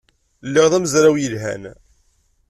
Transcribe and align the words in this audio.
Lliɣ 0.47 0.65
d 0.71 0.73
amezraw 0.77 1.15
yelhan. 1.17 1.63